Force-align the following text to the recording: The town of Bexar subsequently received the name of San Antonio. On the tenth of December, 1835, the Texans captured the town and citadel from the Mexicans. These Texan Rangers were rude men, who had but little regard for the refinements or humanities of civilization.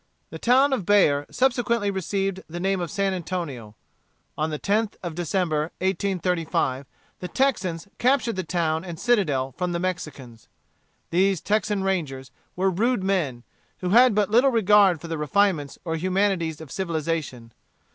The 0.31 0.39
town 0.39 0.73
of 0.73 0.83
Bexar 0.83 1.27
subsequently 1.29 1.91
received 1.91 2.41
the 2.49 2.59
name 2.59 2.81
of 2.81 2.89
San 2.89 3.13
Antonio. 3.13 3.75
On 4.35 4.49
the 4.49 4.57
tenth 4.57 4.97
of 5.03 5.13
December, 5.13 5.65
1835, 5.77 6.87
the 7.19 7.27
Texans 7.27 7.87
captured 7.99 8.35
the 8.35 8.43
town 8.43 8.83
and 8.83 8.99
citadel 8.99 9.51
from 9.51 9.73
the 9.73 9.79
Mexicans. 9.79 10.47
These 11.11 11.39
Texan 11.39 11.83
Rangers 11.83 12.31
were 12.55 12.71
rude 12.71 13.03
men, 13.03 13.43
who 13.81 13.89
had 13.89 14.15
but 14.15 14.31
little 14.31 14.49
regard 14.49 14.99
for 14.99 15.07
the 15.07 15.19
refinements 15.19 15.77
or 15.85 15.95
humanities 15.97 16.61
of 16.61 16.71
civilization. 16.71 17.53